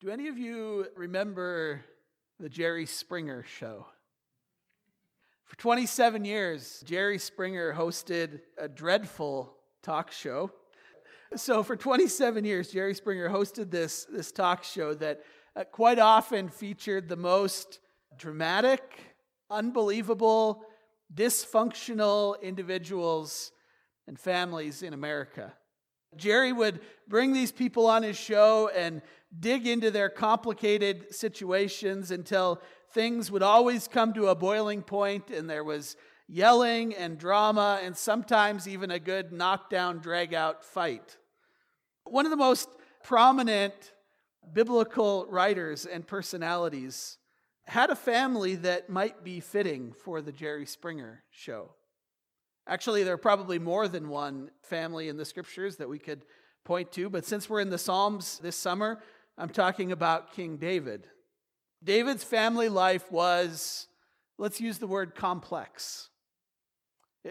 [0.00, 1.84] Do any of you remember
[2.38, 3.84] the Jerry Springer show?
[5.44, 9.52] For 27 years, Jerry Springer hosted a dreadful
[9.82, 10.52] talk show.
[11.36, 15.20] So, for 27 years, Jerry Springer hosted this, this talk show that
[15.54, 17.78] uh, quite often featured the most
[18.16, 19.00] dramatic,
[19.50, 20.62] unbelievable,
[21.14, 23.52] dysfunctional individuals
[24.08, 25.52] and families in America.
[26.16, 29.02] Jerry would bring these people on his show and
[29.38, 32.60] dig into their complicated situations until
[32.92, 35.96] things would always come to a boiling point and there was
[36.28, 41.16] yelling and drama and sometimes even a good knockdown, drag out fight.
[42.04, 42.68] One of the most
[43.02, 43.92] prominent
[44.52, 47.18] biblical writers and personalities
[47.64, 51.70] had a family that might be fitting for the Jerry Springer show.
[52.66, 56.24] Actually, there are probably more than one family in the scriptures that we could
[56.64, 59.02] point to, but since we're in the Psalms this summer,
[59.40, 61.06] I'm talking about King David.
[61.82, 63.86] David's family life was,
[64.36, 66.10] let's use the word complex.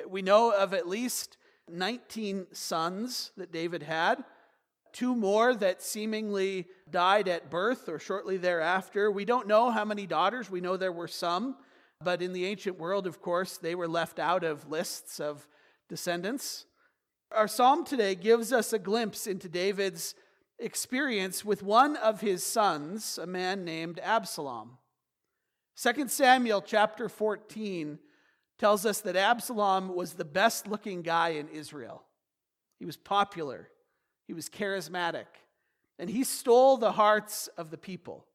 [0.07, 1.37] We know of at least
[1.69, 4.23] 19 sons that David had,
[4.91, 9.11] two more that seemingly died at birth or shortly thereafter.
[9.11, 11.57] We don't know how many daughters, we know there were some.
[12.03, 15.47] But in the ancient world, of course, they were left out of lists of
[15.87, 16.65] descendants.
[17.31, 20.15] Our psalm today gives us a glimpse into David's
[20.59, 24.77] experience with one of his sons, a man named Absalom.
[25.81, 27.99] 2 Samuel chapter 14
[28.57, 32.03] tells us that Absalom was the best looking guy in Israel.
[32.77, 33.69] He was popular,
[34.27, 35.27] he was charismatic,
[35.97, 38.25] and he stole the hearts of the people.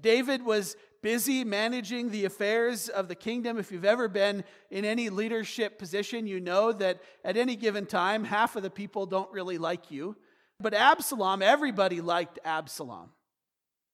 [0.00, 3.58] David was busy managing the affairs of the kingdom.
[3.58, 8.24] If you've ever been in any leadership position, you know that at any given time,
[8.24, 10.16] half of the people don't really like you.
[10.64, 13.10] But Absalom, everybody liked Absalom.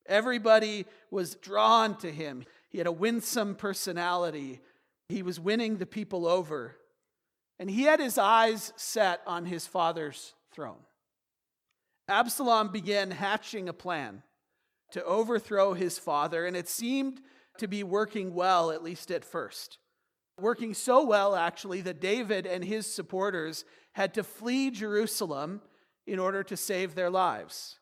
[0.07, 2.45] Everybody was drawn to him.
[2.69, 4.61] He had a winsome personality.
[5.09, 6.77] He was winning the people over.
[7.59, 10.79] And he had his eyes set on his father's throne.
[12.07, 14.23] Absalom began hatching a plan
[14.93, 17.19] to overthrow his father, and it seemed
[17.57, 19.77] to be working well, at least at first.
[20.39, 25.59] Working so well, actually, that David and his supporters had to flee Jerusalem
[26.07, 27.79] in order to save their lives.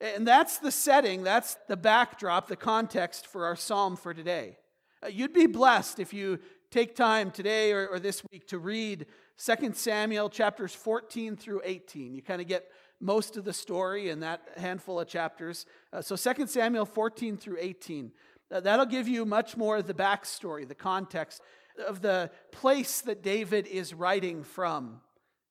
[0.00, 4.58] And that's the setting, that's the backdrop, the context for our psalm for today.
[5.02, 6.38] Uh, you'd be blessed if you
[6.70, 9.06] take time today or, or this week to read
[9.38, 12.14] 2 Samuel chapters 14 through 18.
[12.14, 12.70] You kind of get
[13.00, 15.66] most of the story in that handful of chapters.
[15.92, 18.12] Uh, so 2 Samuel 14 through 18.
[18.50, 21.42] Uh, that'll give you much more of the backstory, the context
[21.86, 25.00] of the place that David is writing from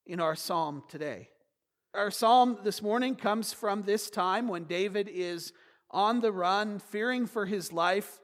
[0.06, 1.30] in our psalm today.
[1.98, 5.52] Our psalm this morning comes from this time when David is
[5.90, 8.20] on the run, fearing for his life,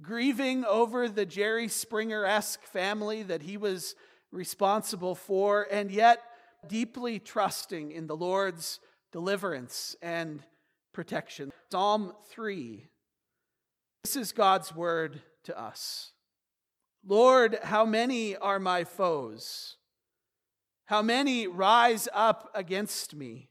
[0.00, 3.94] grieving over the Jerry Springer esque family that he was
[4.32, 6.20] responsible for, and yet
[6.66, 8.80] deeply trusting in the Lord's
[9.12, 10.42] deliverance and
[10.92, 11.52] protection.
[11.70, 12.88] Psalm 3.
[14.02, 16.10] This is God's word to us.
[17.06, 19.76] Lord, how many are my foes?
[20.86, 23.48] How many rise up against me?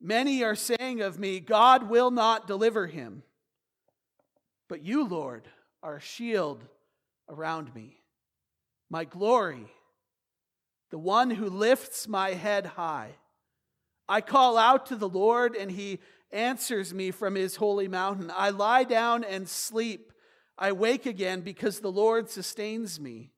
[0.00, 3.22] Many are saying of me, God will not deliver him.
[4.68, 5.46] But you, Lord,
[5.82, 6.64] are a shield
[7.28, 8.02] around me,
[8.90, 9.70] my glory
[10.92, 13.12] the one who lifts my head high.
[14.06, 16.00] I call out to the Lord, and he
[16.30, 18.30] answers me from his holy mountain.
[18.36, 20.12] I lie down and sleep.
[20.58, 23.31] I wake again because the Lord sustains me.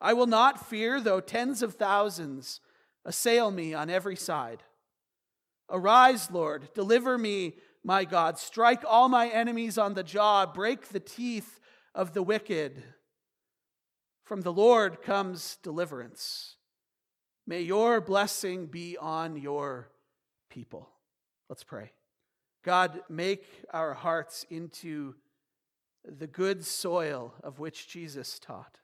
[0.00, 2.60] I will not fear, though tens of thousands
[3.04, 4.62] assail me on every side.
[5.70, 7.54] Arise, Lord, deliver me,
[7.84, 8.38] my God.
[8.38, 11.60] Strike all my enemies on the jaw, break the teeth
[11.94, 12.82] of the wicked.
[14.24, 16.56] From the Lord comes deliverance.
[17.46, 19.90] May your blessing be on your
[20.50, 20.90] people.
[21.48, 21.92] Let's pray.
[22.62, 25.14] God, make our hearts into
[26.04, 28.76] the good soil of which Jesus taught,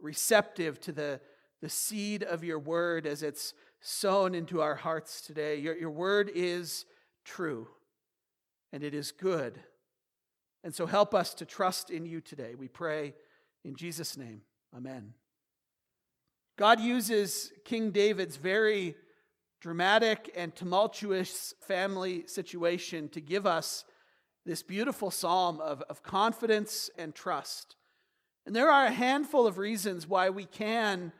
[0.00, 1.20] receptive to the,
[1.60, 5.56] the seed of your word as it's sown into our hearts today.
[5.56, 6.84] Your, your word is
[7.24, 7.68] true
[8.72, 9.60] and it is good.
[10.62, 12.54] And so help us to trust in you today.
[12.54, 13.14] We pray
[13.64, 14.42] in Jesus' name.
[14.76, 15.14] Amen.
[16.58, 18.94] God uses King David's very
[19.60, 23.84] dramatic and tumultuous family situation to give us
[24.44, 27.76] this beautiful psalm of, of confidence and trust.
[28.50, 31.12] And there are a handful of reasons why we can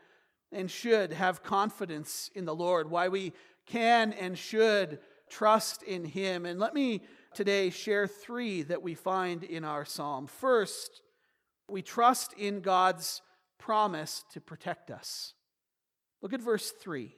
[0.51, 3.31] and should have confidence in the Lord, why we
[3.65, 4.99] can and should
[5.29, 6.45] trust in Him.
[6.45, 10.27] And let me today share three that we find in our psalm.
[10.27, 10.99] First,
[11.69, 13.21] we trust in God's
[13.57, 15.33] promise to protect us.
[16.21, 17.15] Look at verse 3.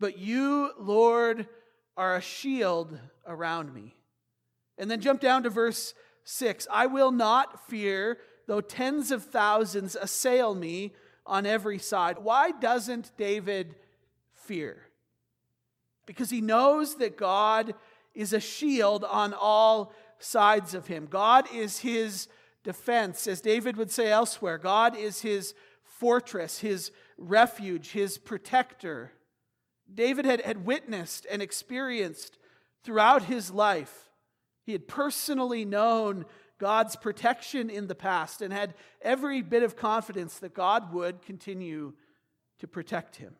[0.00, 1.46] But you, Lord,
[1.94, 3.96] are a shield around me.
[4.78, 5.92] And then jump down to verse
[6.24, 6.66] 6.
[6.72, 8.16] I will not fear,
[8.48, 10.92] though tens of thousands assail me
[11.26, 12.16] on every side.
[12.18, 13.76] Why doesn't David
[14.32, 14.78] fear?
[16.06, 17.74] Because he knows that God
[18.14, 21.06] is a shield on all sides of him.
[21.08, 22.26] God is his
[22.64, 23.26] defense.
[23.26, 25.54] As David would say elsewhere, God is his
[25.84, 29.12] fortress, his refuge, his protector.
[29.92, 32.38] David had, had witnessed and experienced
[32.82, 34.08] throughout his life.
[34.64, 36.24] He had personally known
[36.58, 41.94] God's protection in the past and had every bit of confidence that God would continue
[42.58, 43.34] to protect him.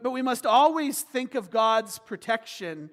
[0.00, 2.90] But we must always think of God's protection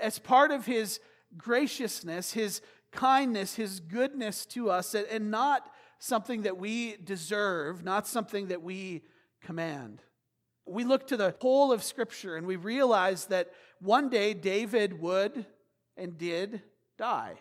[0.00, 0.98] as part of his
[1.36, 2.60] graciousness, his
[2.90, 9.02] kindness, his goodness to us, and not something that we deserve, not something that we
[9.40, 10.02] command.
[10.66, 13.50] We look to the whole of Scripture and we realize that
[13.80, 15.46] one day David would
[15.96, 16.62] and did
[16.96, 17.34] die.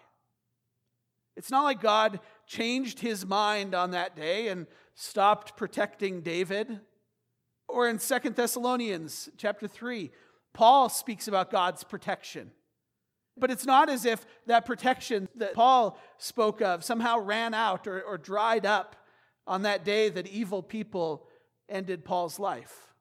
[1.37, 6.79] It's not like God changed his mind on that day and stopped protecting David.
[7.67, 10.09] Or in Second Thessalonians chapter 3,
[10.53, 12.51] Paul speaks about God's protection.
[13.37, 18.01] But it's not as if that protection that Paul spoke of somehow ran out or,
[18.01, 18.95] or dried up
[19.45, 21.27] on that day that evil people
[21.69, 22.95] ended Paul's life.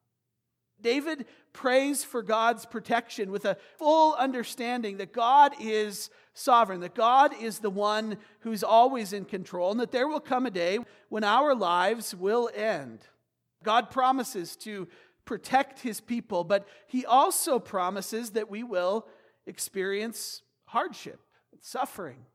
[0.79, 1.25] David
[1.55, 7.59] prays for God's protection with a full understanding that God is sovereign, that God is
[7.59, 10.79] the one who's always in control, and that there will come a day
[11.09, 13.01] when our lives will end.
[13.65, 14.87] God promises to
[15.25, 19.07] protect his people, but he also promises that we will
[19.47, 21.21] experience hardship,
[21.53, 22.27] and suffering,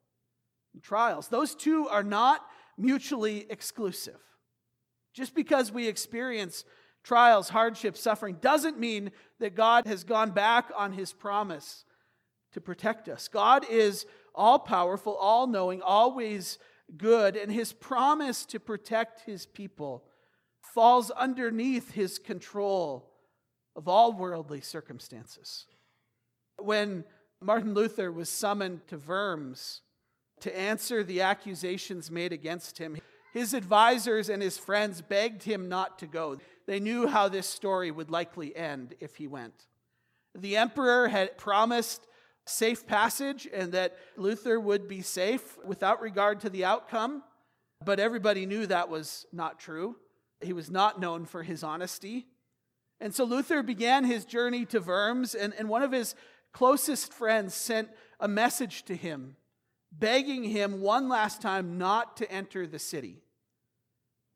[0.74, 1.27] and trials.
[1.27, 2.45] Those two are not
[2.77, 4.19] mutually exclusive.
[5.13, 6.63] Just because we experience
[7.03, 11.86] trials, hardships, suffering doesn't mean that God has gone back on his promise
[12.53, 13.27] to protect us.
[13.27, 16.57] God is all powerful, all knowing, always
[16.98, 20.03] good, and his promise to protect his people
[20.74, 23.09] falls underneath his control
[23.75, 25.65] of all worldly circumstances.
[26.57, 27.03] When
[27.42, 29.81] Martin Luther was summoned to Worms
[30.42, 32.98] to answer the accusations made against him,
[33.33, 36.38] his advisors and his friends begged him not to go.
[36.68, 39.68] They knew how this story would likely end if he went.
[40.36, 42.06] The emperor had promised
[42.51, 47.24] safe passage and that Luther would be safe without regard to the outcome,
[47.83, 49.95] but everybody knew that was not true.
[50.42, 52.27] He was not known for his honesty.
[53.00, 56.13] And so Luther began his journey to Worms, and, and one of his
[56.53, 57.89] closest friends sent
[58.19, 59.36] a message to him,
[59.92, 63.24] begging him one last time not to enter the city.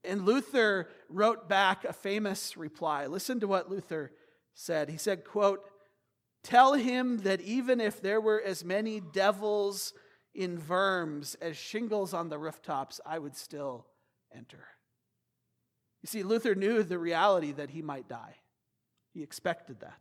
[0.04, 3.06] And Luther wrote back a famous reply.
[3.08, 4.12] Listen to what Luther
[4.54, 4.90] said.
[4.90, 5.64] He said, quote,
[6.46, 9.94] Tell him that even if there were as many devils
[10.36, 13.88] in Worms as shingles on the rooftops, I would still
[14.32, 14.64] enter.
[16.04, 18.36] You see, Luther knew the reality that he might die.
[19.12, 19.98] He expected that.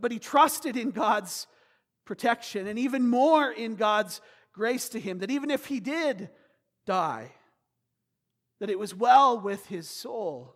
[0.00, 1.46] But he trusted in God's
[2.06, 4.22] protection and even more in God's
[4.54, 6.30] grace to him, that even if he did
[6.86, 7.30] die,
[8.58, 10.54] that it was well with his soul,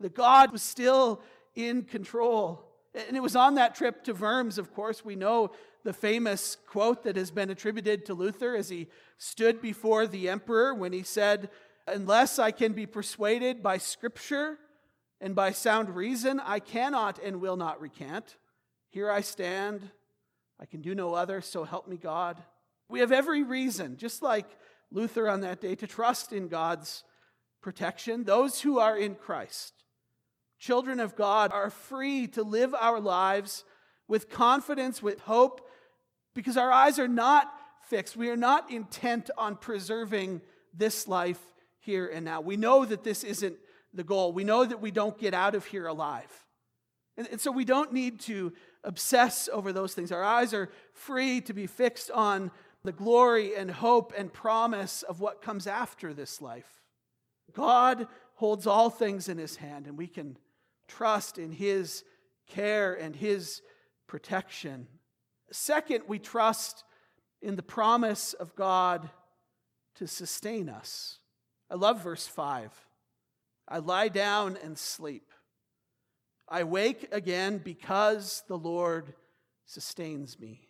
[0.00, 1.20] that God was still
[1.54, 2.64] in control.
[2.94, 5.52] And it was on that trip to Worms, of course, we know
[5.84, 10.74] the famous quote that has been attributed to Luther as he stood before the emperor
[10.74, 11.50] when he said,
[11.86, 14.58] Unless I can be persuaded by scripture
[15.20, 18.36] and by sound reason, I cannot and will not recant.
[18.90, 19.90] Here I stand.
[20.60, 22.42] I can do no other, so help me God.
[22.88, 24.46] We have every reason, just like
[24.90, 27.04] Luther on that day, to trust in God's
[27.60, 28.24] protection.
[28.24, 29.77] Those who are in Christ,
[30.58, 33.64] children of God, are free to live our lives
[34.06, 35.60] with confidence, with hope,
[36.34, 37.52] because our eyes are not
[37.88, 38.16] fixed.
[38.16, 40.40] We are not intent on preserving
[40.74, 41.40] this life
[41.80, 42.40] here and now.
[42.40, 43.56] We know that this isn't
[43.94, 44.32] the goal.
[44.32, 46.46] We know that we don't get out of here alive.
[47.16, 48.52] And, and so we don't need to
[48.84, 50.12] obsess over those things.
[50.12, 52.50] Our eyes are free to be fixed on
[52.84, 56.82] the glory and hope and promise of what comes after this life.
[57.52, 60.36] God holds all things in his hand, and we can
[60.88, 62.02] trust in his
[62.48, 63.62] care and his
[64.06, 64.88] protection.
[65.52, 66.84] Second, we trust
[67.40, 69.08] in the promise of God
[69.96, 71.18] to sustain us.
[71.70, 72.72] I love verse 5.
[73.68, 75.30] I lie down and sleep.
[76.48, 79.14] I wake again because the Lord
[79.66, 80.68] sustains me.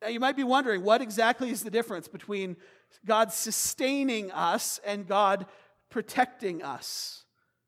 [0.00, 2.56] Now, you might be wondering what exactly is the difference between
[3.04, 5.46] God sustaining us and God
[5.90, 7.24] protecting us.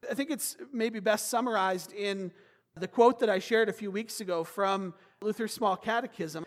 [0.09, 2.33] I think it's maybe best summarized in
[2.76, 6.47] the quote that I shared a few weeks ago from Luther's Small Catechism.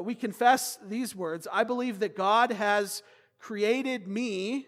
[0.00, 3.02] We confess these words I believe that God has
[3.38, 4.66] created me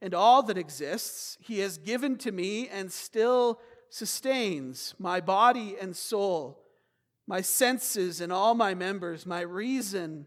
[0.00, 1.36] and all that exists.
[1.40, 3.60] He has given to me and still
[3.90, 6.62] sustains my body and soul,
[7.26, 10.26] my senses and all my members, my reason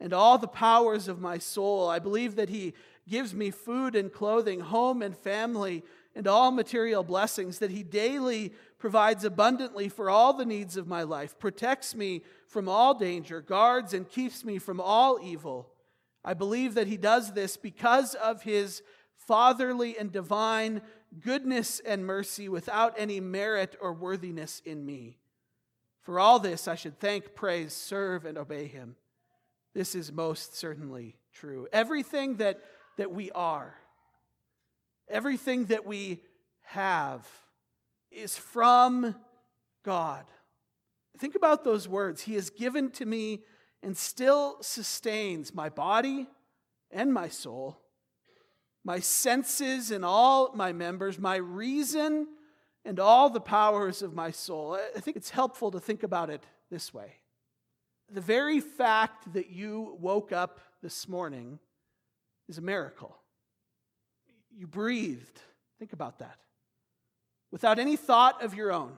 [0.00, 1.88] and all the powers of my soul.
[1.88, 2.74] I believe that He
[3.08, 5.82] gives me food and clothing, home and family,
[6.14, 11.02] and all material blessings, that He daily provides abundantly for all the needs of my
[11.02, 15.70] life, protects me from all danger, guards and keeps me from all evil.
[16.24, 18.82] I believe that He does this because of His
[19.16, 20.82] fatherly and divine
[21.20, 25.18] goodness and mercy without any merit or worthiness in me.
[26.02, 28.96] For all this, I should thank, praise, serve, and obey Him.
[29.72, 31.66] This is most certainly true.
[31.72, 32.60] Everything that,
[32.96, 33.74] that we are,
[35.08, 36.20] everything that we
[36.62, 37.26] have,
[38.10, 39.14] is from
[39.84, 40.24] God.
[41.18, 42.22] Think about those words.
[42.22, 43.42] He has given to me
[43.82, 46.26] and still sustains my body
[46.90, 47.78] and my soul,
[48.84, 52.28] my senses and all my members, my reason
[52.84, 54.78] and all the powers of my soul.
[54.96, 57.14] I think it's helpful to think about it this way.
[58.10, 61.58] The very fact that you woke up this morning
[62.48, 63.16] is a miracle.
[64.56, 65.40] You breathed.
[65.78, 66.38] Think about that.
[67.50, 68.92] Without any thought of your own,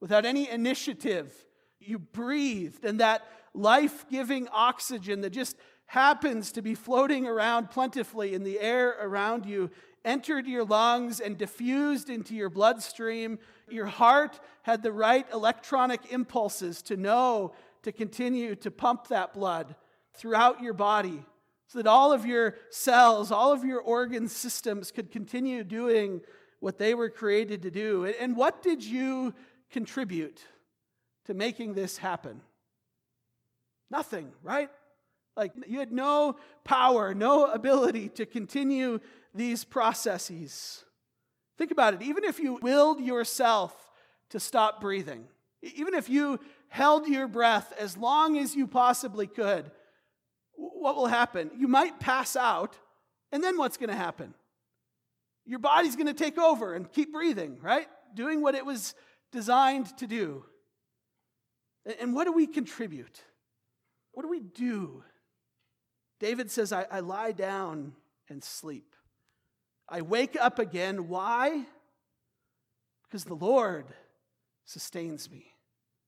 [0.00, 1.32] without any initiative,
[1.80, 2.84] you breathed.
[2.84, 3.22] And that
[3.54, 9.46] life giving oxygen that just happens to be floating around plentifully in the air around
[9.46, 9.70] you
[10.04, 13.38] entered your lungs and diffused into your bloodstream.
[13.68, 17.52] Your heart had the right electronic impulses to know
[17.82, 19.74] to continue to pump that blood
[20.14, 21.24] throughout your body
[21.68, 26.22] so that all of your cells, all of your organ systems could continue doing
[26.60, 28.06] what they were created to do.
[28.18, 29.34] And what did you
[29.70, 30.40] contribute
[31.26, 32.40] to making this happen?
[33.90, 34.70] Nothing, right?
[35.36, 38.98] Like you had no power, no ability to continue
[39.34, 40.84] these processes.
[41.58, 42.02] Think about it.
[42.02, 43.74] Even if you willed yourself
[44.30, 45.24] to stop breathing,
[45.62, 49.70] even if you held your breath as long as you possibly could,
[50.80, 51.50] what will happen?
[51.56, 52.76] You might pass out,
[53.32, 54.34] and then what's going to happen?
[55.44, 57.86] Your body's going to take over and keep breathing, right?
[58.14, 58.94] Doing what it was
[59.32, 60.44] designed to do.
[62.00, 63.22] And what do we contribute?
[64.12, 65.02] What do we do?
[66.20, 67.94] David says, I, I lie down
[68.28, 68.94] and sleep.
[69.88, 71.08] I wake up again.
[71.08, 71.64] Why?
[73.04, 73.86] Because the Lord
[74.66, 75.54] sustains me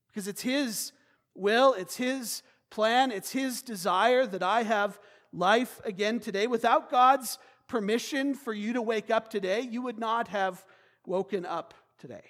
[0.07, 0.91] because it's His
[1.33, 4.99] will, it's His plan, it's His desire that I have
[5.31, 6.47] life again today.
[6.47, 7.37] Without God's
[7.67, 10.65] permission for you to wake up today, you would not have
[11.05, 12.23] woken up today.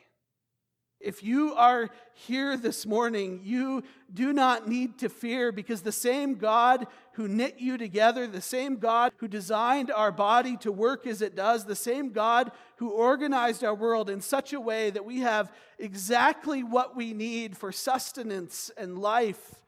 [0.99, 3.83] If you are here this morning, you
[4.13, 8.77] do not need to fear because the same God who knit you together, the same
[8.77, 13.63] God who designed our body to work as it does, the same God who organized
[13.63, 18.69] our world in such a way that we have exactly what we need for sustenance
[18.77, 19.60] and life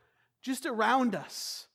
[0.43, 1.67] just around us.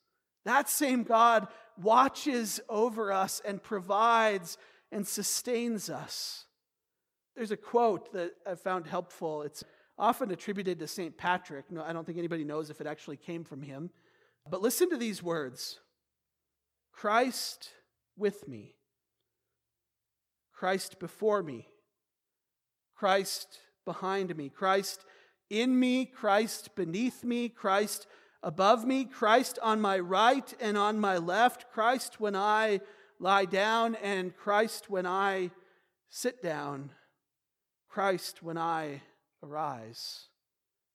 [0.44, 1.48] That same God
[1.80, 4.56] watches over us and provides
[4.92, 6.44] and sustains us.
[7.34, 9.42] There's a quote that I found helpful.
[9.42, 9.64] It's
[9.98, 11.16] often attributed to St.
[11.16, 11.70] Patrick.
[11.70, 13.90] No, I don't think anybody knows if it actually came from him.
[14.48, 15.80] But listen to these words
[16.92, 17.70] Christ
[18.16, 18.74] with me,
[20.52, 21.68] Christ before me,
[22.96, 25.04] Christ behind me, Christ
[25.50, 28.06] in me, Christ beneath me, Christ
[28.42, 32.80] above me, Christ on my right and on my left, Christ when I
[33.18, 35.50] lie down, and Christ when I
[36.08, 36.92] sit down.
[37.88, 39.02] Christ when I
[39.42, 40.26] arise.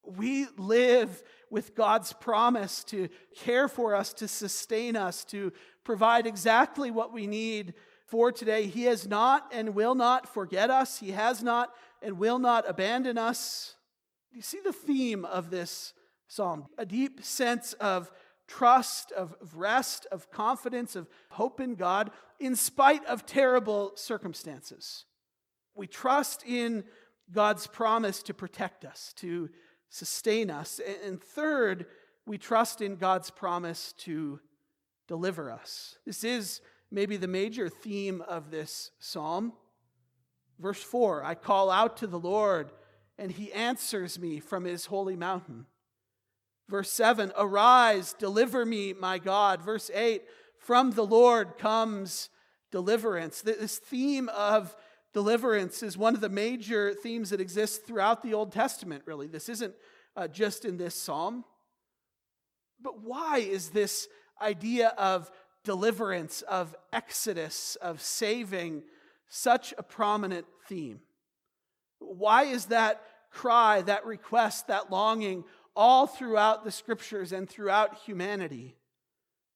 [0.05, 6.91] We live with God's promise to care for us, to sustain us, to provide exactly
[6.91, 7.73] what we need
[8.07, 8.67] for today.
[8.67, 10.99] He has not and will not forget us.
[10.99, 13.75] He has not and will not abandon us.
[14.31, 15.93] You see the theme of this
[16.33, 18.11] psalm a deep sense of
[18.47, 25.05] trust, of rest, of confidence, of hope in God, in spite of terrible circumstances.
[25.75, 26.83] We trust in
[27.31, 29.49] God's promise to protect us, to
[29.89, 30.79] sustain us.
[31.05, 31.85] And third,
[32.25, 34.39] we trust in God's promise to
[35.07, 35.97] deliver us.
[36.05, 36.61] This is
[36.91, 39.53] maybe the major theme of this psalm.
[40.59, 42.71] Verse 4 I call out to the Lord,
[43.17, 45.65] and he answers me from his holy mountain.
[46.69, 49.61] Verse 7 Arise, deliver me, my God.
[49.61, 50.23] Verse 8
[50.57, 52.29] From the Lord comes
[52.71, 53.41] deliverance.
[53.41, 54.75] This theme of
[55.13, 59.27] deliverance is one of the major themes that exists throughout the Old Testament, really.
[59.27, 59.75] This isn't
[60.15, 61.45] uh, just in this psalm.
[62.81, 64.07] But why is this
[64.41, 65.31] idea of
[65.63, 68.83] deliverance, of exodus, of saving
[69.29, 70.99] such a prominent theme?
[71.99, 73.01] Why is that
[73.31, 75.43] cry, that request, that longing
[75.75, 78.75] all throughout the scriptures and throughout humanity?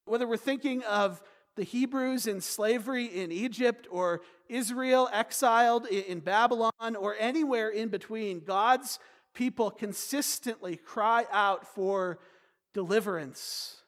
[0.05, 1.21] Whether we're thinking of
[1.55, 8.41] the Hebrews in slavery in Egypt or Israel exiled in Babylon or anywhere in between,
[8.41, 8.99] God's
[9.33, 12.19] people consistently cry out for
[12.73, 13.81] deliverance.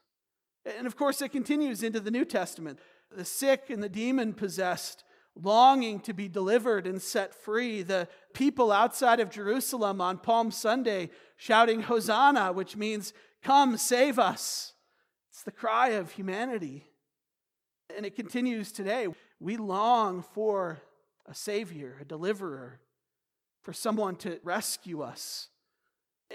[0.66, 2.80] And of course, it continues into the New Testament.
[3.16, 5.04] The sick and the demon possessed
[5.42, 7.82] longing to be delivered and set free.
[7.82, 14.74] The people outside of Jerusalem on Palm Sunday shouting, Hosanna, which means, Come, save us.
[15.32, 16.86] It's the cry of humanity.
[17.96, 19.08] And it continues today.
[19.40, 20.82] We long for
[21.26, 22.82] a Savior, a deliverer,
[23.62, 25.50] for someone to rescue us.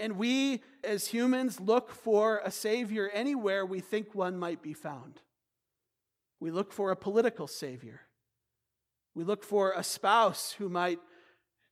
[0.00, 5.20] And we, as humans, look for a Savior anywhere we think one might be found.
[6.40, 8.00] We look for a political Savior.
[9.14, 10.99] We look for a spouse who might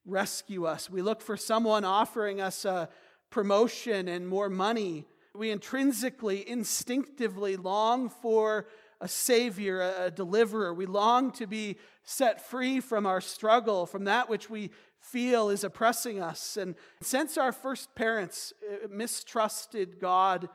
[0.04, 0.88] rescue us.
[0.88, 2.88] We look for someone offering us a
[3.30, 5.06] promotion and more money.
[5.34, 8.66] We intrinsically, instinctively long for
[9.00, 10.72] a savior, a, deliverer.
[10.72, 14.70] We long to be set free from our struggle, from that which we
[15.00, 16.56] feel is oppressing us.
[16.56, 20.48] And since our first parents uh, mistrusted God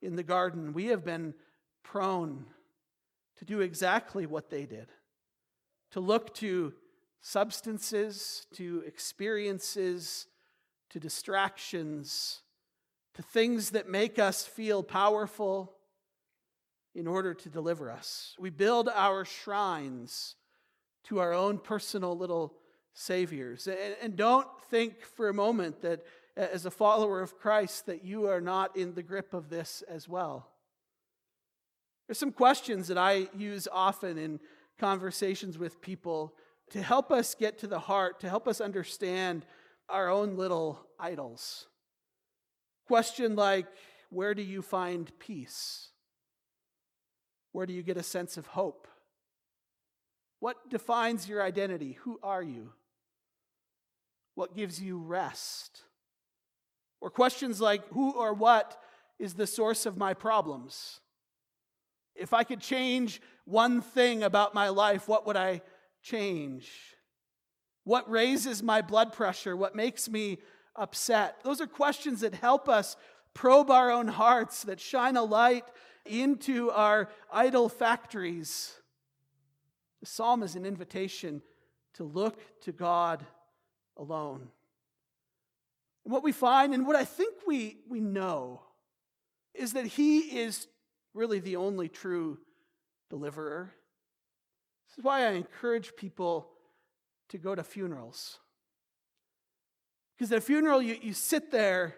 [0.00, 1.34] in the garden, we have been
[1.82, 2.46] prone
[3.36, 4.88] to do exactly what they did
[5.92, 6.72] to look to
[7.20, 10.26] substances, to experiences,
[10.90, 12.42] to distractions,
[13.14, 15.72] to things that make us feel powerful
[16.94, 18.34] in order to deliver us.
[18.38, 20.36] We build our shrines
[21.04, 22.54] to our own personal little
[22.92, 23.68] saviors.
[24.02, 26.04] And, don't think for a moment that
[26.36, 30.08] as a follower of Christ that you are not in the grip of this as
[30.08, 30.48] well.
[32.06, 34.40] There's some questions that I use often in
[34.80, 36.34] conversations with people
[36.70, 39.44] to help us get to the heart, to help us understand
[39.88, 41.66] our own little idols.
[42.86, 43.66] Question like,
[44.08, 45.88] where do you find peace?
[47.52, 48.88] Where do you get a sense of hope?
[50.38, 51.98] What defines your identity?
[52.02, 52.72] Who are you?
[54.34, 55.82] What gives you rest?
[57.00, 58.80] Or questions like, who or what
[59.18, 61.00] is the source of my problems?
[62.20, 65.62] If I could change one thing about my life, what would I
[66.02, 66.70] change?
[67.84, 69.56] What raises my blood pressure?
[69.56, 70.38] What makes me
[70.76, 71.42] upset?
[71.42, 72.96] Those are questions that help us
[73.32, 75.64] probe our own hearts, that shine a light
[76.04, 78.74] into our idol factories.
[80.00, 81.40] The psalm is an invitation
[81.94, 83.24] to look to God
[83.96, 84.48] alone.
[86.04, 88.60] And what we find, and what I think we, we know,
[89.54, 90.66] is that He is
[91.14, 92.38] really the only true
[93.08, 93.72] deliverer.
[94.88, 96.48] This is why I encourage people
[97.28, 98.38] to go to funerals.
[100.16, 101.94] Because at a funeral, you, you sit there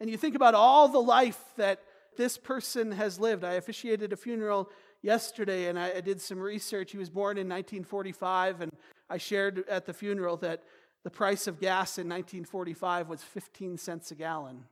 [0.00, 1.80] and you think about all the life that
[2.16, 3.44] this person has lived.
[3.44, 4.68] I officiated a funeral
[5.02, 6.92] yesterday and I, I did some research.
[6.92, 8.72] He was born in 1945, and
[9.08, 10.62] I shared at the funeral that
[11.04, 14.64] the price of gas in 1945 was 15 cents a gallon.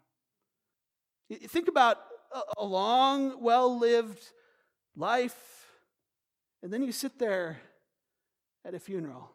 [1.31, 1.99] Think about
[2.57, 4.33] a long, well lived
[4.97, 5.67] life,
[6.63, 7.59] and then you sit there
[8.65, 9.31] at a funeral.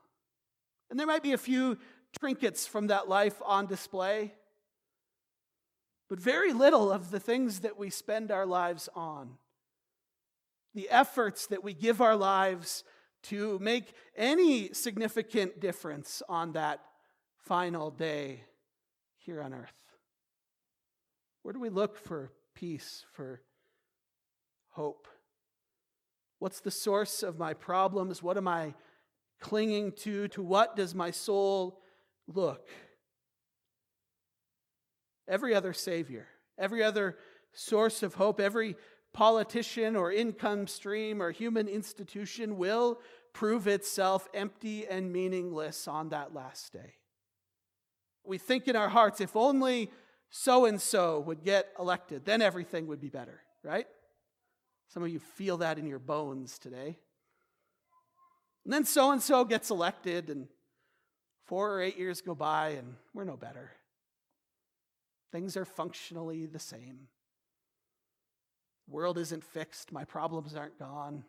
[0.90, 1.78] And there might be a few
[2.20, 4.34] trinkets from that life on display,
[6.10, 9.38] but very little of the things that we spend our lives on.
[10.74, 12.84] The efforts that we give our lives
[13.24, 16.82] to make any significant difference on that
[17.38, 18.44] final day
[19.18, 19.74] here on earth.
[21.44, 23.42] Where do we look for peace, for
[24.70, 25.08] hope?
[26.40, 28.24] What's the source of my problems?
[28.24, 28.74] What am I
[29.40, 30.28] clinging to?
[30.30, 31.82] To what does my soul
[32.28, 32.68] look?
[35.28, 37.18] Every other Savior, every other
[37.54, 38.76] source of hope, every
[39.14, 43.00] politician or income stream or human institution will
[43.34, 46.96] prove itself empty and meaningless on that last day.
[48.24, 49.92] We think in our hearts, if only
[50.32, 53.86] so and so would get elected, then everything would be better, right?
[54.88, 56.98] Some of you feel that in your bones today.
[58.64, 60.48] And then so and so gets elected, and
[61.46, 63.72] four or eight years go by, and we're no better.
[65.32, 67.08] Things are functionally the same.
[68.88, 71.24] world isn't fixed, my problems aren't gone.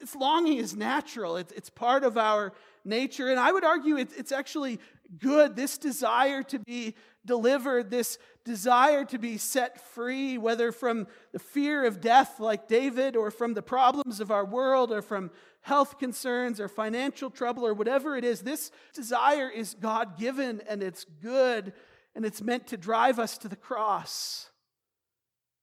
[0.00, 2.52] This longing is natural, it's, it's part of our
[2.84, 3.28] nature.
[3.28, 4.80] And I would argue it's, it's actually
[5.18, 5.54] good.
[5.54, 11.84] This desire to be delivered, this desire to be set free, whether from the fear
[11.84, 16.58] of death, like David, or from the problems of our world, or from health concerns,
[16.58, 21.74] or financial trouble, or whatever it is, this desire is God given and it's good
[22.14, 24.50] and it's meant to drive us to the cross.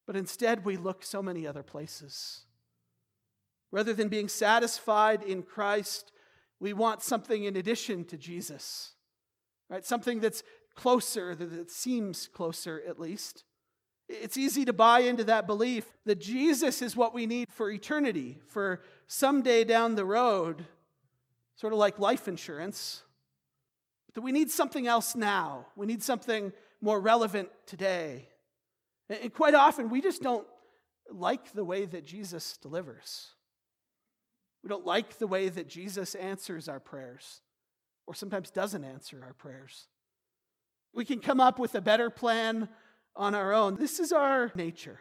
[0.05, 2.45] But instead, we look so many other places.
[3.71, 6.11] Rather than being satisfied in Christ,
[6.59, 8.93] we want something in addition to Jesus,
[9.69, 9.85] right?
[9.85, 10.43] Something that's
[10.75, 13.43] closer, that seems closer at least.
[14.09, 18.39] It's easy to buy into that belief that Jesus is what we need for eternity,
[18.47, 20.65] for someday down the road,
[21.55, 23.03] sort of like life insurance.
[24.05, 25.65] But that we need something else now.
[25.75, 28.29] We need something more relevant today.
[29.09, 30.47] And quite often, we just don't
[31.11, 33.33] like the way that Jesus delivers.
[34.63, 37.41] We don't like the way that Jesus answers our prayers,
[38.05, 39.87] or sometimes doesn't answer our prayers.
[40.93, 42.69] We can come up with a better plan
[43.15, 43.75] on our own.
[43.75, 44.99] This is our nature.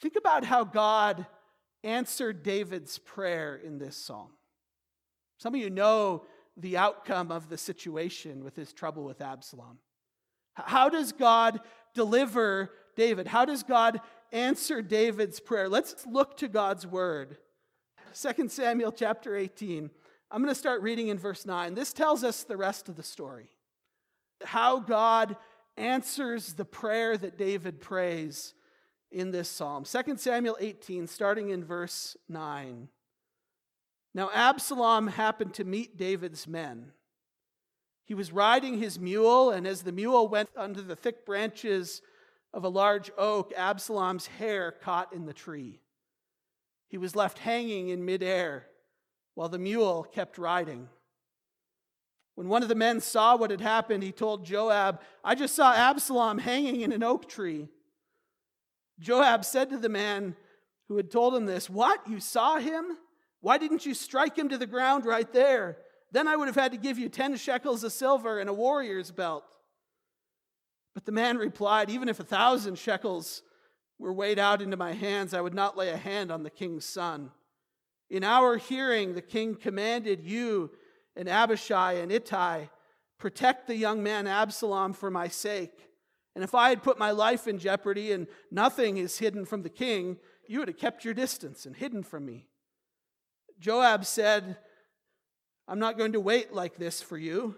[0.00, 1.26] Think about how God
[1.84, 4.30] answered David's prayer in this psalm.
[5.38, 6.24] Some of you know
[6.56, 9.78] the outcome of the situation with his trouble with Absalom.
[10.54, 11.60] How does God
[11.94, 13.26] deliver David?
[13.26, 14.00] How does God
[14.32, 15.68] answer David's prayer?
[15.68, 17.38] Let's look to God's word.
[18.14, 19.90] 2 Samuel chapter 18.
[20.30, 21.74] I'm going to start reading in verse 9.
[21.74, 23.50] This tells us the rest of the story.
[24.44, 25.36] How God
[25.76, 28.54] answers the prayer that David prays
[29.10, 29.84] in this psalm.
[29.84, 32.88] 2 Samuel 18, starting in verse 9.
[34.14, 36.92] Now Absalom happened to meet David's men.
[38.04, 42.02] He was riding his mule, and as the mule went under the thick branches
[42.52, 45.80] of a large oak, Absalom's hair caught in the tree.
[46.92, 48.66] He was left hanging in midair
[49.34, 50.90] while the mule kept riding.
[52.34, 55.72] When one of the men saw what had happened, he told Joab, I just saw
[55.72, 57.68] Absalom hanging in an oak tree.
[59.00, 60.36] Joab said to the man
[60.88, 62.06] who had told him this, What?
[62.06, 62.98] You saw him?
[63.40, 65.78] Why didn't you strike him to the ground right there?
[66.10, 69.10] Then I would have had to give you 10 shekels of silver and a warrior's
[69.10, 69.44] belt.
[70.92, 73.42] But the man replied, Even if a thousand shekels
[74.02, 76.84] were weighed out into my hands, I would not lay a hand on the king's
[76.84, 77.30] son.
[78.10, 80.72] In our hearing, the king commanded you
[81.16, 82.66] and Abishai and Ittai,
[83.18, 85.88] protect the young man Absalom for my sake.
[86.34, 89.70] And if I had put my life in jeopardy and nothing is hidden from the
[89.70, 90.16] king,
[90.48, 92.48] you would have kept your distance and hidden from me.
[93.60, 94.56] Joab said,
[95.68, 97.54] I'm not going to wait like this for you.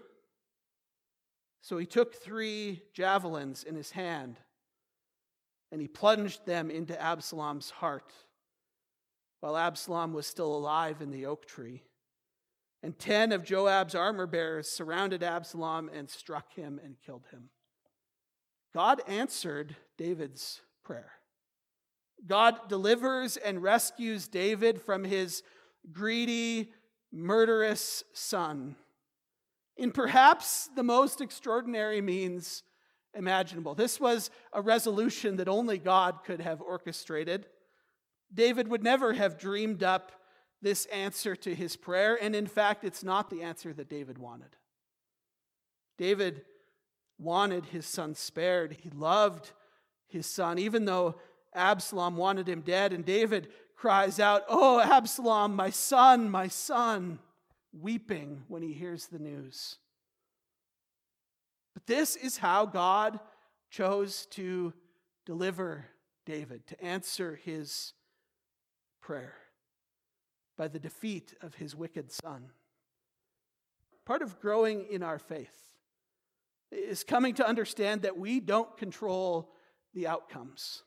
[1.61, 4.37] So he took three javelins in his hand
[5.71, 8.13] and he plunged them into Absalom's heart
[9.39, 11.83] while Absalom was still alive in the oak tree.
[12.81, 17.49] And ten of Joab's armor bearers surrounded Absalom and struck him and killed him.
[18.73, 21.11] God answered David's prayer.
[22.27, 25.43] God delivers and rescues David from his
[25.91, 26.71] greedy,
[27.11, 28.75] murderous son
[29.77, 32.63] in perhaps the most extraordinary means
[33.15, 33.75] imaginable.
[33.75, 37.47] This was a resolution that only God could have orchestrated.
[38.33, 40.11] David would never have dreamed up
[40.61, 44.55] this answer to his prayer, and in fact, it's not the answer that David wanted.
[45.97, 46.41] David
[47.17, 48.77] wanted his son spared.
[48.81, 49.51] He loved
[50.07, 51.15] his son, even though
[51.53, 52.93] Absalom wanted him dead.
[52.93, 57.19] And David cries out, Oh, Absalom, my son, my son,
[57.71, 59.77] weeping when he hears the news.
[61.87, 63.19] This is how God
[63.69, 64.73] chose to
[65.25, 65.85] deliver
[66.25, 67.93] David, to answer his
[69.01, 69.35] prayer
[70.57, 72.49] by the defeat of his wicked son.
[74.05, 75.63] Part of growing in our faith
[76.71, 79.51] is coming to understand that we don't control
[79.93, 80.83] the outcomes,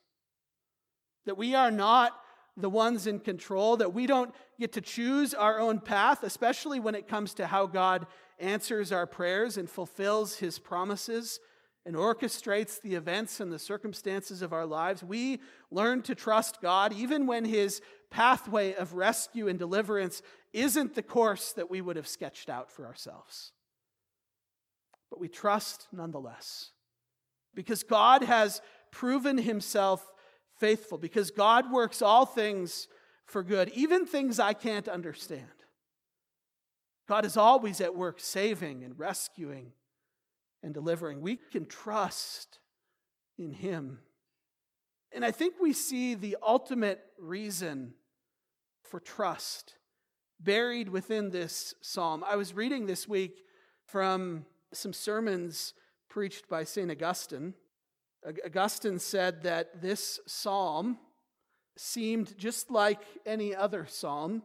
[1.25, 2.19] that we are not
[2.61, 6.95] the ones in control, that we don't get to choose our own path, especially when
[6.95, 8.07] it comes to how God
[8.39, 11.39] answers our prayers and fulfills his promises
[11.85, 15.03] and orchestrates the events and the circumstances of our lives.
[15.03, 15.39] We
[15.71, 20.21] learn to trust God even when his pathway of rescue and deliverance
[20.53, 23.53] isn't the course that we would have sketched out for ourselves.
[25.09, 26.71] But we trust nonetheless.
[27.55, 30.05] Because God has proven himself
[30.59, 32.87] faithful, because God works all things
[33.25, 35.45] for good, even things I can't understand.
[37.07, 39.71] God is always at work saving and rescuing
[40.61, 41.21] and delivering.
[41.21, 42.59] We can trust
[43.37, 43.99] in Him.
[45.11, 47.93] And I think we see the ultimate reason
[48.83, 49.75] for trust
[50.39, 52.23] buried within this psalm.
[52.27, 53.43] I was reading this week
[53.85, 55.73] from some sermons
[56.09, 56.91] preached by St.
[56.91, 57.53] Augustine.
[58.27, 60.97] Augustine said that this psalm
[61.77, 64.43] seemed just like any other psalm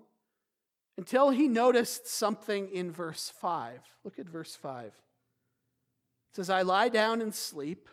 [0.96, 3.80] until he noticed something in verse 5.
[4.04, 4.86] Look at verse 5.
[4.86, 4.92] It
[6.32, 7.88] says, I lie down and sleep.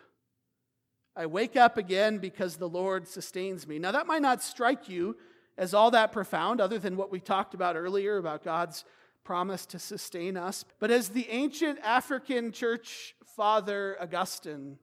[1.16, 3.78] I wake up again because the Lord sustains me.
[3.78, 5.16] Now, that might not strike you
[5.58, 8.84] as all that profound, other than what we talked about earlier about God's
[9.24, 10.64] promise to sustain us.
[10.78, 14.78] But as the ancient African church father Augustine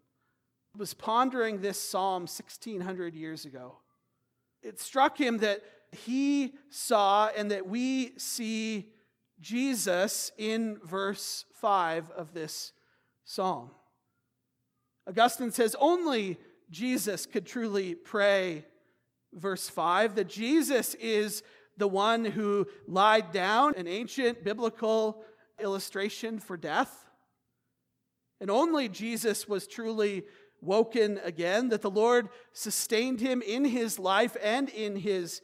[0.78, 3.78] was pondering this psalm 1600 years ago,
[4.62, 8.90] it struck him that he saw and that we see
[9.40, 12.74] Jesus in verse 5 of this
[13.24, 13.72] psalm.
[15.08, 16.38] Augustine says only
[16.70, 18.66] Jesus could truly pray,
[19.34, 21.42] verse 5, that Jesus is
[21.78, 25.24] the one who lied down, an ancient biblical
[25.60, 27.10] illustration for death.
[28.42, 30.24] And only Jesus was truly
[30.62, 35.42] woken again, that the Lord sustained him in his life and in his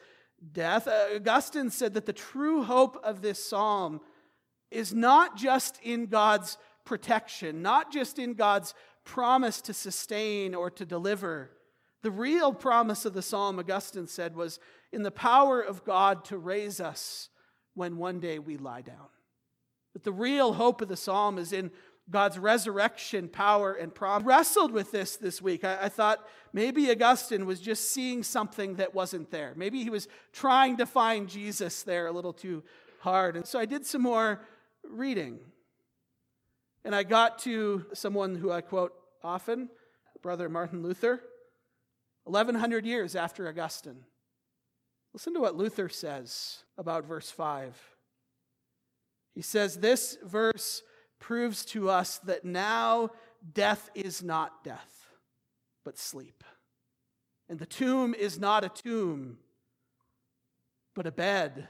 [0.51, 0.87] death.
[0.87, 4.01] Uh, Augustine said that the true hope of this psalm
[4.71, 8.73] is not just in God's protection, not just in God's
[9.03, 11.51] promise to sustain or to deliver.
[12.03, 14.59] The real promise of the psalm, Augustine said, was
[14.91, 17.29] in the power of God to raise us
[17.73, 19.07] when one day we lie down.
[19.93, 21.71] But the real hope of the psalm is in
[22.09, 24.25] God's resurrection power and promise.
[24.25, 25.63] Wrestled with this this week.
[25.63, 29.53] I, I, thought maybe Augustine was just seeing something that wasn't there.
[29.55, 32.63] Maybe he was trying to find Jesus there a little too
[32.99, 33.35] hard.
[33.35, 34.41] And so I did some more
[34.83, 35.39] reading.
[36.83, 39.69] And I got to someone who I quote often,
[40.21, 41.21] Brother Martin Luther,
[42.25, 44.03] 1100 years after Augustine.
[45.13, 47.75] Listen to what Luther says about verse 5.
[49.33, 50.83] He says, This verse
[51.19, 53.09] proves to us that now
[53.53, 55.07] death is not death,
[55.83, 56.43] but sleep.
[57.49, 59.37] And the tomb is not a tomb,
[60.95, 61.67] but a bed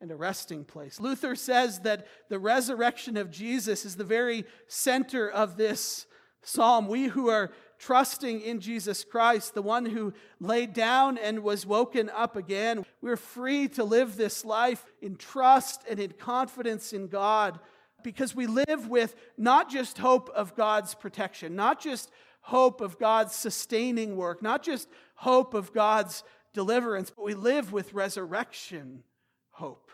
[0.00, 1.00] and a resting place.
[1.00, 6.06] Luther says that the resurrection of Jesus is the very center of this
[6.42, 6.88] psalm.
[6.88, 12.10] We who are trusting in Jesus Christ, the one who laid down and was woken
[12.10, 17.58] up again, we're free to live this life in trust and in confidence in God
[18.04, 22.12] because we live with not just hope of God's protection, not just
[22.42, 27.94] hope of God's sustaining work, not just hope of God's deliverance, but we live with
[27.94, 29.02] resurrection
[29.50, 29.90] hope.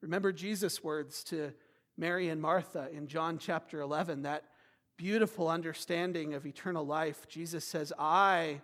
[0.00, 1.52] Remember Jesus' words to
[1.96, 4.44] Mary and Martha in John chapter 11, that
[4.96, 7.26] beautiful understanding of eternal life.
[7.28, 8.60] Jesus says, I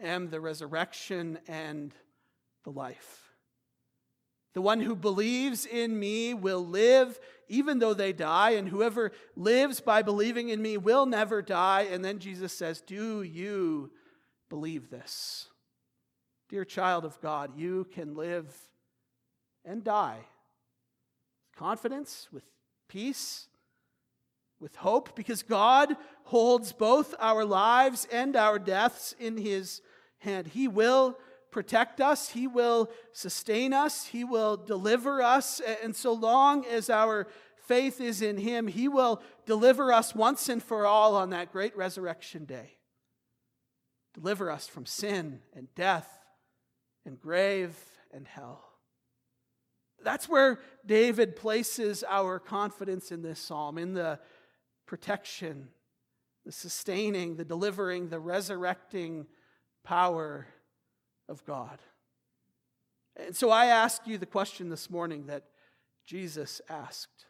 [0.00, 1.94] am the resurrection and
[2.64, 3.27] the life.
[4.58, 9.78] The one who believes in me will live even though they die, and whoever lives
[9.78, 11.82] by believing in me will never die.
[11.82, 13.92] And then Jesus says, Do you
[14.48, 15.46] believe this?
[16.48, 18.52] Dear child of God, you can live
[19.64, 20.24] and die
[21.46, 22.42] with confidence, with
[22.88, 23.46] peace,
[24.58, 25.94] with hope, because God
[26.24, 29.82] holds both our lives and our deaths in His
[30.18, 30.48] hand.
[30.48, 31.16] He will
[31.50, 35.60] protect us, He will sustain us, He will deliver us.
[35.82, 37.26] And so long as our
[37.66, 41.76] faith is in Him, He will deliver us once and for all on that great
[41.76, 42.78] resurrection day.
[44.14, 46.08] Deliver us from sin and death
[47.04, 47.76] and grave
[48.12, 48.64] and hell.
[50.02, 54.18] That's where David places our confidence in this psalm, in the
[54.86, 55.68] protection,
[56.46, 59.26] the sustaining, the delivering, the resurrecting
[59.84, 60.46] power
[61.28, 61.80] of God.
[63.16, 65.44] And so I ask you the question this morning that
[66.06, 67.26] Jesus asked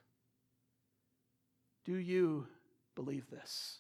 [1.85, 2.47] Do you
[2.95, 3.79] believe this?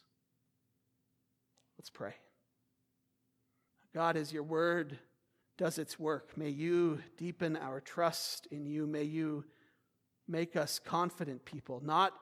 [1.78, 2.14] Let's pray.
[3.94, 4.98] God, as your word
[5.58, 6.36] does its work.
[6.36, 8.86] May you deepen our trust in you.
[8.86, 9.44] May you
[10.26, 12.14] make us confident people, not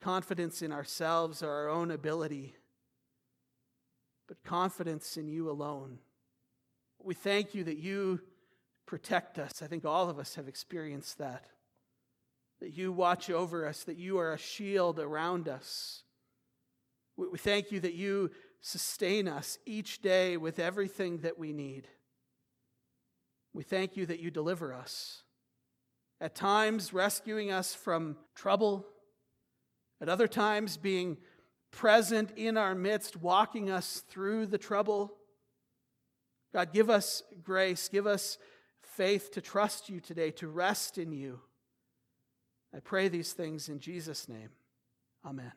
[0.00, 2.54] confidence in ourselves or our own ability,
[4.28, 5.98] but confidence in you alone.
[7.04, 8.20] We thank you that you
[8.86, 9.62] protect us.
[9.62, 11.46] I think all of us have experienced that.
[12.60, 16.02] That you watch over us, that you are a shield around us.
[17.16, 21.88] We thank you that you sustain us each day with everything that we need.
[23.52, 25.22] We thank you that you deliver us.
[26.20, 28.86] At times, rescuing us from trouble.
[30.00, 31.18] At other times, being
[31.72, 35.14] present in our midst, walking us through the trouble.
[36.52, 38.38] God, give us grace, give us
[38.82, 41.40] faith to trust you today, to rest in you.
[42.74, 44.50] I pray these things in Jesus' name.
[45.24, 45.52] Amen.